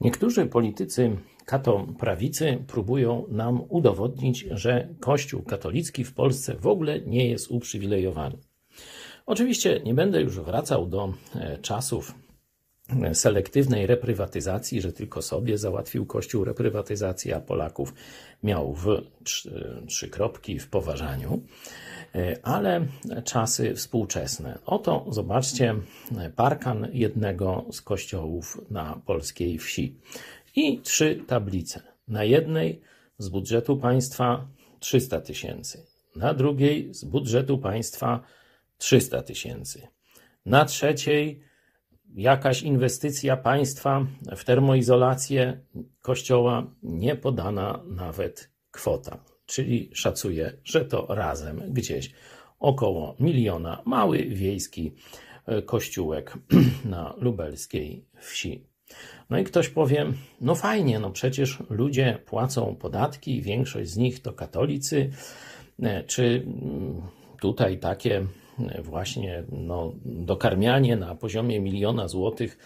Niektórzy 0.00 0.46
politycy 0.46 1.16
kato-prawicy 1.44 2.64
próbują 2.66 3.24
nam 3.28 3.62
udowodnić, 3.68 4.46
że 4.50 4.88
Kościół 5.00 5.42
katolicki 5.42 6.04
w 6.04 6.14
Polsce 6.14 6.54
w 6.56 6.66
ogóle 6.66 7.00
nie 7.00 7.28
jest 7.28 7.50
uprzywilejowany. 7.50 8.38
Oczywiście 9.26 9.80
nie 9.84 9.94
będę 9.94 10.22
już 10.22 10.40
wracał 10.40 10.86
do 10.86 11.12
e, 11.34 11.58
czasów 11.58 12.14
selektywnej 13.12 13.86
reprywatyzacji, 13.86 14.80
że 14.80 14.92
tylko 14.92 15.22
sobie 15.22 15.58
załatwił 15.58 16.06
Kościół 16.06 16.44
reprywatyzację, 16.44 17.36
a 17.36 17.40
Polaków 17.40 17.94
miał 18.42 18.74
w 18.74 18.86
trzy, 19.24 19.82
trzy 19.86 20.08
kropki 20.08 20.58
w 20.58 20.68
poważaniu. 20.68 21.42
E, 22.14 22.36
ale 22.42 22.86
czasy 23.24 23.74
współczesne. 23.74 24.58
Oto 24.66 25.06
zobaczcie 25.08 25.74
parkan 26.36 26.88
jednego 26.92 27.64
z 27.72 27.80
kościołów 27.80 28.60
na 28.70 29.00
polskiej 29.06 29.58
wsi 29.58 29.96
i 30.56 30.80
trzy 30.80 31.24
tablice. 31.26 31.82
Na 32.08 32.24
jednej 32.24 32.80
z 33.18 33.28
budżetu 33.28 33.76
państwa 33.76 34.46
300 34.78 35.20
tysięcy, 35.20 35.86
na 36.16 36.34
drugiej 36.34 36.94
z 36.94 37.04
budżetu 37.04 37.58
państwa 37.58 38.20
300 38.78 39.22
tysięcy, 39.22 39.88
na 40.46 40.64
trzeciej 40.64 41.49
jakaś 42.14 42.62
inwestycja 42.62 43.36
państwa 43.36 44.06
w 44.36 44.44
termoizolację 44.44 45.60
kościoła 46.02 46.66
nie 46.82 47.16
podana 47.16 47.82
nawet 47.86 48.50
kwota. 48.70 49.24
Czyli 49.46 49.90
szacuje, 49.94 50.52
że 50.64 50.84
to 50.84 51.06
razem 51.08 51.62
gdzieś 51.68 52.10
około 52.58 53.16
miliona. 53.20 53.82
Mały 53.84 54.18
wiejski 54.18 54.92
e, 55.46 55.62
kościółek 55.62 56.34
na 56.84 57.14
lubelskiej 57.18 58.04
wsi. 58.20 58.70
No 59.30 59.38
i 59.38 59.44
ktoś 59.44 59.68
powie, 59.68 60.06
no 60.40 60.54
fajnie, 60.54 60.98
no 60.98 61.10
przecież 61.10 61.58
ludzie 61.70 62.18
płacą 62.26 62.76
podatki, 62.76 63.42
większość 63.42 63.90
z 63.90 63.96
nich 63.96 64.22
to 64.22 64.32
katolicy, 64.32 65.10
e, 65.82 66.04
czy 66.04 66.46
mm, 66.46 67.02
tutaj 67.40 67.78
takie 67.78 68.26
właśnie 68.82 69.44
no, 69.52 69.92
dokarmianie 70.04 70.96
na 70.96 71.14
poziomie 71.14 71.60
miliona 71.60 72.08
złotych 72.08 72.58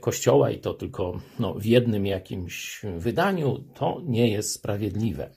kościoła 0.00 0.50
i 0.50 0.58
to 0.58 0.74
tylko 0.74 1.20
no, 1.38 1.54
w 1.54 1.64
jednym 1.64 2.06
jakimś 2.06 2.82
wydaniu, 2.98 3.64
to 3.74 4.02
nie 4.06 4.28
jest 4.28 4.52
sprawiedliwe 4.52 5.30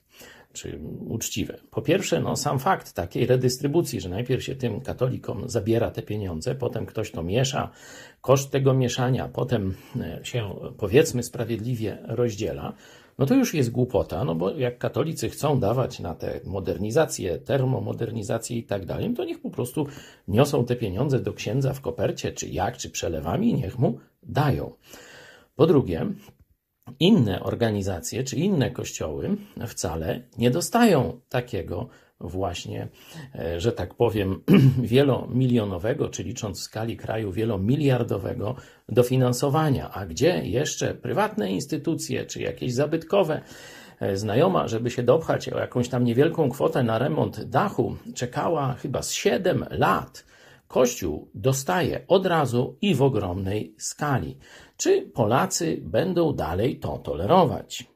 czy 0.53 0.79
uczciwe. 1.07 1.57
Po 1.71 1.81
pierwsze, 1.81 2.21
no, 2.21 2.35
sam 2.35 2.59
fakt 2.59 2.93
takiej 2.93 3.25
redystrybucji, 3.25 4.01
że 4.01 4.09
najpierw 4.09 4.43
się 4.43 4.55
tym 4.55 4.81
katolikom 4.81 5.49
zabiera 5.49 5.91
te 5.91 6.01
pieniądze, 6.01 6.55
potem 6.55 6.85
ktoś 6.85 7.11
to 7.11 7.23
miesza, 7.23 7.71
koszt 8.21 8.51
tego 8.51 8.73
mieszania, 8.73 9.27
potem 9.27 9.75
e, 10.01 10.19
się 10.23 10.55
powiedzmy 10.77 11.23
sprawiedliwie 11.23 11.97
rozdziela, 12.03 12.73
no 13.17 13.25
to 13.25 13.35
już 13.35 13.53
jest 13.53 13.71
głupota, 13.71 14.23
no 14.23 14.35
bo 14.35 14.51
jak 14.51 14.77
katolicy 14.77 15.29
chcą 15.29 15.59
dawać 15.59 15.99
na 15.99 16.15
te 16.15 16.39
modernizacje, 16.45 17.37
termomodernizacje 17.37 18.57
i 18.57 18.63
tak 18.63 18.85
dalej, 18.85 19.13
to 19.13 19.25
niech 19.25 19.41
po 19.41 19.49
prostu 19.49 19.87
niosą 20.27 20.65
te 20.65 20.75
pieniądze 20.75 21.19
do 21.19 21.33
księdza 21.33 21.73
w 21.73 21.81
kopercie, 21.81 22.31
czy 22.31 22.47
jak, 22.47 22.77
czy 22.77 22.89
przelewami, 22.89 23.53
niech 23.53 23.79
mu 23.79 23.99
dają. 24.23 24.71
Po 25.55 25.67
drugie, 25.67 26.05
inne 26.99 27.43
organizacje 27.43 28.23
czy 28.23 28.35
inne 28.35 28.71
kościoły 28.71 29.37
wcale 29.67 30.21
nie 30.37 30.51
dostają 30.51 31.19
takiego 31.29 31.89
właśnie, 32.23 32.87
e, 33.35 33.59
że 33.59 33.71
tak 33.71 33.93
powiem, 33.93 34.41
wielomilionowego, 34.93 36.09
czy 36.09 36.23
licząc 36.23 36.59
w 36.59 36.63
skali 36.63 36.97
kraju 36.97 37.31
wielomiliardowego 37.31 38.55
dofinansowania. 38.89 39.91
A 39.91 40.05
gdzie 40.05 40.41
jeszcze 40.45 40.93
prywatne 40.95 41.51
instytucje, 41.51 42.25
czy 42.25 42.41
jakieś 42.41 42.73
zabytkowe, 42.73 43.41
e, 43.99 44.17
znajoma, 44.17 44.67
żeby 44.67 44.89
się 44.89 45.03
dopchać 45.03 45.49
o 45.49 45.59
jakąś 45.59 45.89
tam 45.89 46.03
niewielką 46.03 46.49
kwotę 46.49 46.83
na 46.83 46.97
remont 46.99 47.43
dachu, 47.43 47.95
czekała 48.15 48.73
chyba 48.73 49.01
z 49.01 49.11
7 49.11 49.65
lat. 49.69 50.25
Kościół 50.67 51.27
dostaje 51.35 52.01
od 52.07 52.25
razu 52.25 52.77
i 52.81 52.95
w 52.95 53.01
ogromnej 53.01 53.75
skali. 53.77 54.37
Czy 54.77 55.01
Polacy 55.01 55.77
będą 55.81 56.33
dalej 56.33 56.79
to 56.79 56.97
tolerować? 56.97 57.90